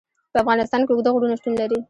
په 0.31 0.37
افغانستان 0.43 0.81
کې 0.83 0.91
اوږده 0.93 1.09
غرونه 1.15 1.35
شتون 1.39 1.53
لري. 1.61 1.77